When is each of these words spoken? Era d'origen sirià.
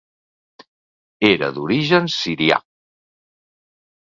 Era 1.29 1.49
d'origen 1.57 2.09
sirià. 2.15 2.59